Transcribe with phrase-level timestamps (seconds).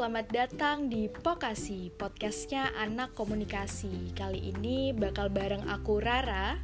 [0.00, 4.16] selamat datang di Pokasi, podcastnya Anak Komunikasi.
[4.16, 6.56] Kali ini bakal bareng aku Rara.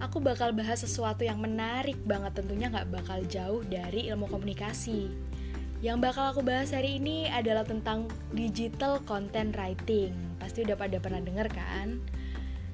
[0.00, 5.12] Aku bakal bahas sesuatu yang menarik banget tentunya gak bakal jauh dari ilmu komunikasi.
[5.84, 10.16] Yang bakal aku bahas hari ini adalah tentang digital content writing.
[10.40, 12.00] Pasti udah pada pernah denger kan?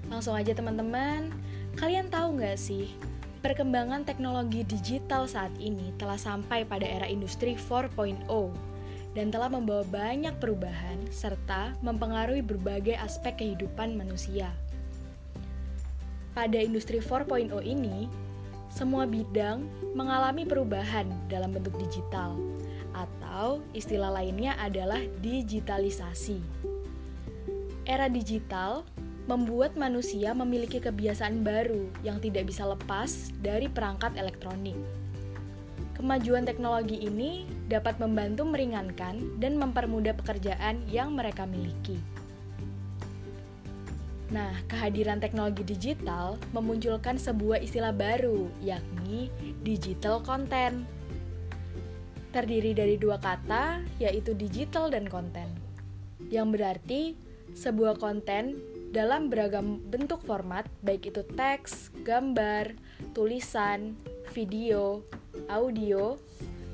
[0.06, 1.34] Langsung aja teman-teman,
[1.74, 2.94] kalian tahu gak sih
[3.42, 8.22] Perkembangan teknologi digital saat ini telah sampai pada era industri 4.0
[9.14, 14.50] dan telah membawa banyak perubahan serta mempengaruhi berbagai aspek kehidupan manusia.
[16.34, 18.10] Pada industri 4.0 ini,
[18.66, 22.34] semua bidang mengalami perubahan dalam bentuk digital,
[22.90, 26.42] atau istilah lainnya adalah digitalisasi.
[27.86, 28.82] Era digital
[29.30, 34.76] membuat manusia memiliki kebiasaan baru yang tidak bisa lepas dari perangkat elektronik
[35.94, 41.96] Kemajuan teknologi ini dapat membantu meringankan dan mempermudah pekerjaan yang mereka miliki.
[44.34, 49.30] Nah, kehadiran teknologi digital memunculkan sebuah istilah baru, yakni
[49.62, 50.82] digital content.
[52.34, 55.46] Terdiri dari dua kata, yaitu digital dan konten,
[56.34, 57.14] yang berarti
[57.54, 58.58] sebuah konten
[58.90, 62.74] dalam beragam bentuk format, baik itu teks, gambar,
[63.14, 63.94] tulisan,
[64.34, 65.06] video,
[65.48, 66.16] audio,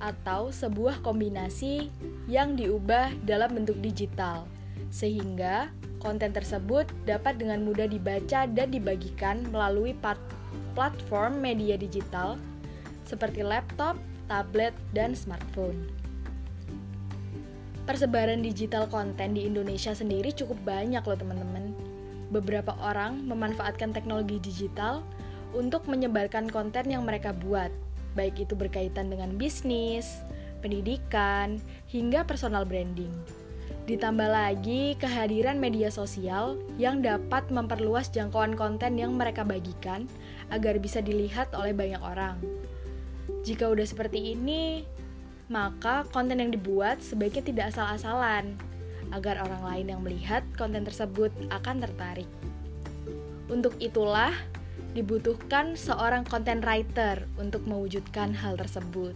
[0.01, 1.93] atau sebuah kombinasi
[2.25, 4.49] yang diubah dalam bentuk digital,
[4.89, 5.69] sehingga
[6.01, 9.93] konten tersebut dapat dengan mudah dibaca dan dibagikan melalui
[10.73, 12.41] platform media digital
[13.05, 15.77] seperti laptop, tablet, dan smartphone.
[17.85, 21.75] Persebaran digital konten di Indonesia sendiri cukup banyak loh teman-teman.
[22.31, 25.03] Beberapa orang memanfaatkan teknologi digital
[25.51, 27.75] untuk menyebarkan konten yang mereka buat,
[28.15, 30.23] baik itu berkaitan dengan bisnis,
[30.61, 33.11] pendidikan, hingga personal branding.
[33.89, 40.07] Ditambah lagi kehadiran media sosial yang dapat memperluas jangkauan konten yang mereka bagikan
[40.55, 42.39] agar bisa dilihat oleh banyak orang.
[43.43, 44.87] Jika udah seperti ini,
[45.51, 48.55] maka konten yang dibuat sebaiknya tidak asal-asalan,
[49.11, 52.31] agar orang lain yang melihat konten tersebut akan tertarik.
[53.51, 54.31] Untuk itulah,
[54.91, 59.15] dibutuhkan seorang content writer untuk mewujudkan hal tersebut.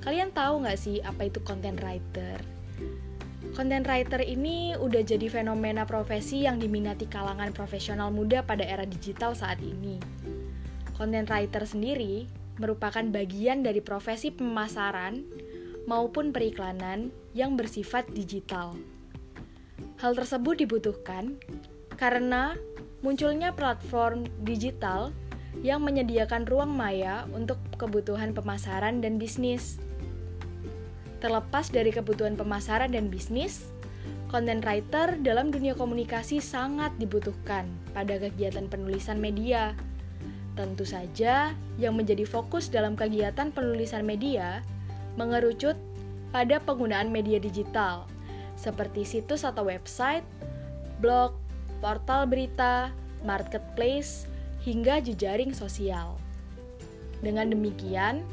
[0.00, 2.40] Kalian tahu nggak sih apa itu content writer?
[3.52, 9.36] Content writer ini udah jadi fenomena profesi yang diminati kalangan profesional muda pada era digital
[9.36, 10.00] saat ini.
[10.96, 12.26] Content writer sendiri
[12.58, 15.22] merupakan bagian dari profesi pemasaran
[15.84, 18.74] maupun periklanan yang bersifat digital.
[20.00, 21.38] Hal tersebut dibutuhkan
[21.94, 22.58] karena
[23.04, 25.12] munculnya platform digital
[25.60, 29.76] yang menyediakan ruang maya untuk kebutuhan pemasaran dan bisnis.
[31.20, 33.68] Terlepas dari kebutuhan pemasaran dan bisnis,
[34.32, 39.76] content writer dalam dunia komunikasi sangat dibutuhkan pada kegiatan penulisan media.
[40.56, 44.64] Tentu saja, yang menjadi fokus dalam kegiatan penulisan media
[45.20, 45.76] mengerucut
[46.32, 48.08] pada penggunaan media digital,
[48.58, 50.26] seperti situs atau website,
[50.98, 51.43] blog,
[51.84, 52.88] portal berita,
[53.20, 54.24] marketplace,
[54.64, 56.16] hingga jejaring sosial.
[57.20, 58.24] Dengan demikian,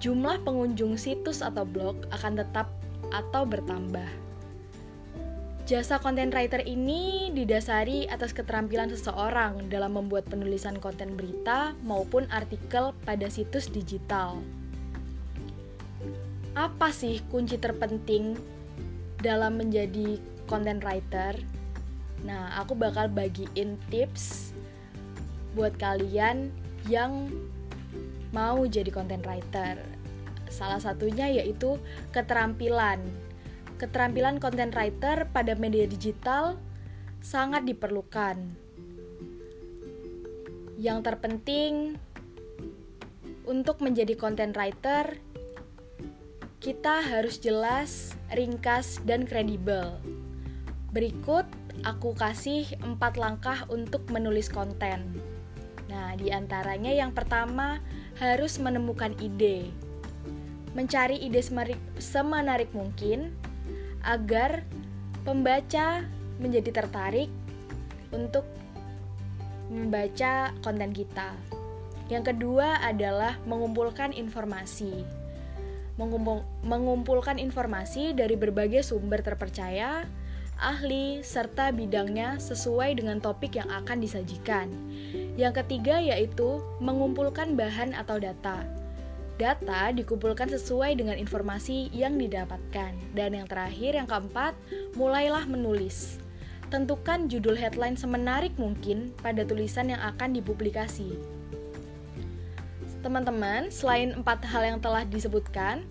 [0.00, 2.72] jumlah pengunjung situs atau blog akan tetap
[3.12, 4.08] atau bertambah.
[5.66, 12.96] Jasa content writer ini didasari atas keterampilan seseorang dalam membuat penulisan konten berita maupun artikel
[13.04, 14.40] pada situs digital.
[16.54, 18.38] Apa sih kunci terpenting
[19.20, 21.34] dalam menjadi content writer?
[22.24, 24.56] Nah, aku bakal bagiin tips
[25.52, 26.52] buat kalian
[26.88, 27.28] yang
[28.30, 29.80] mau jadi content writer.
[30.52, 31.80] Salah satunya yaitu
[32.14, 33.02] keterampilan.
[33.76, 36.56] Keterampilan content writer pada media digital
[37.20, 38.36] sangat diperlukan.
[40.76, 41.96] Yang terpenting
[43.48, 45.16] untuk menjadi content writer,
[46.60, 49.96] kita harus jelas, ringkas, dan kredibel.
[50.92, 51.46] Berikut
[51.82, 55.18] aku kasih empat langkah untuk menulis konten.
[55.90, 57.82] Nah, di antaranya yang pertama
[58.20, 59.68] harus menemukan ide.
[60.72, 61.40] Mencari ide
[62.00, 63.32] semenarik mungkin
[64.04, 64.62] agar
[65.24, 66.04] pembaca
[66.38, 67.32] menjadi tertarik
[68.12, 68.44] untuk
[69.72, 71.34] membaca konten kita.
[72.06, 75.02] Yang kedua adalah mengumpulkan informasi.
[75.98, 80.06] Mengumpul, mengumpulkan informasi dari berbagai sumber terpercaya
[80.56, 84.72] ahli, serta bidangnya sesuai dengan topik yang akan disajikan.
[85.36, 88.64] Yang ketiga yaitu mengumpulkan bahan atau data.
[89.36, 92.96] Data dikumpulkan sesuai dengan informasi yang didapatkan.
[93.12, 94.56] Dan yang terakhir, yang keempat,
[94.96, 96.16] mulailah menulis.
[96.72, 101.20] Tentukan judul headline semenarik mungkin pada tulisan yang akan dipublikasi.
[103.04, 105.86] Teman-teman, selain empat hal yang telah disebutkan,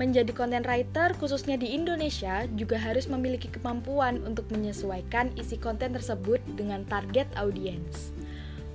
[0.00, 6.40] menjadi content writer khususnya di Indonesia juga harus memiliki kemampuan untuk menyesuaikan isi konten tersebut
[6.56, 8.16] dengan target audiens.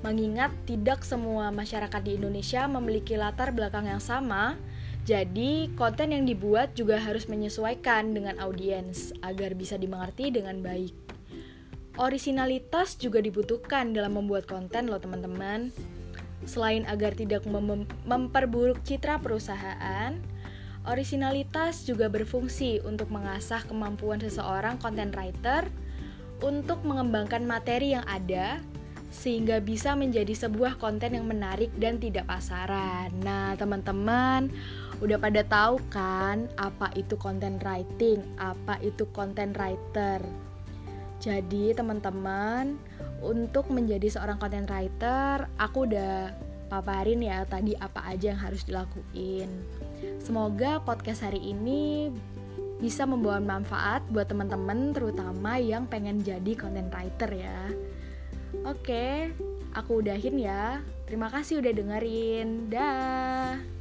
[0.05, 4.53] Mengingat tidak semua masyarakat di Indonesia memiliki latar belakang yang sama,
[5.01, 10.93] jadi konten yang dibuat juga harus menyesuaikan dengan audiens agar bisa dimengerti dengan baik.
[11.97, 15.73] Originalitas juga dibutuhkan dalam membuat konten loh teman-teman.
[16.45, 20.13] Selain agar tidak mem memperburuk citra perusahaan,
[20.85, 25.67] originalitas juga berfungsi untuk mengasah kemampuan seseorang content writer
[26.41, 28.61] untuk mengembangkan materi yang ada
[29.15, 33.07] sehingga bisa menjadi sebuah konten yang menarik dan tidak pasaran.
[33.23, 34.51] Nah, teman-teman,
[34.99, 40.19] udah pada tahu kan apa itu content writing, apa itu content writer?
[41.23, 42.75] Jadi teman-teman,
[43.23, 46.35] untuk menjadi seorang content writer, aku udah
[46.75, 49.47] paparin ya tadi apa aja yang harus dilakuin.
[50.19, 52.11] Semoga podcast hari ini
[52.83, 57.71] bisa membawa manfaat buat teman-teman terutama yang pengen jadi content writer ya.
[58.67, 59.31] Oke,
[59.71, 60.83] aku udahin ya.
[61.07, 62.67] Terima kasih udah dengerin.
[62.67, 63.74] Dah.